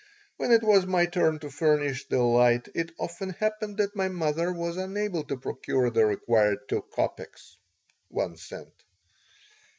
When 0.37 0.51
it 0.51 0.63
was 0.63 0.87
my 0.87 1.05
turn 1.05 1.37
to 1.41 1.51
furnish 1.51 2.07
the 2.07 2.23
light 2.23 2.67
it 2.73 2.91
often 2.97 3.33
happened 3.33 3.77
that 3.77 3.95
my 3.95 4.07
mother 4.07 4.51
was 4.51 4.75
unable 4.75 5.23
to 5.25 5.37
procure 5.37 5.91
the 5.91 6.07
required 6.07 6.67
two 6.67 6.81
copecks 6.91 7.55
(one 8.07 8.35
cent). 8.35 8.73